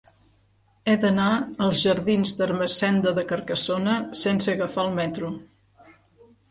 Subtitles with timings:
[0.85, 1.27] He d'anar
[1.65, 5.33] als jardins d'Ermessenda de Carcassona sense agafar el metro.